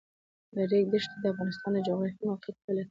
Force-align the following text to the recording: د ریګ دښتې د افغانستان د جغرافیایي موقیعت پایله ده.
د 0.55 0.57
ریګ 0.71 0.85
دښتې 0.93 1.17
د 1.21 1.25
افغانستان 1.33 1.71
د 1.75 1.79
جغرافیایي 1.87 2.27
موقیعت 2.29 2.55
پایله 2.63 2.79
ده. 2.79 2.79